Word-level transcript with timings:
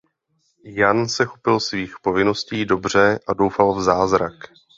Jan 0.65 1.09
se 1.09 1.25
chopil 1.25 1.59
svých 1.59 1.93
povinností 2.01 2.65
dobře 2.65 3.19
a 3.27 3.33
doufal 3.33 3.73
v 3.73 3.83
zázrak. 3.83 4.33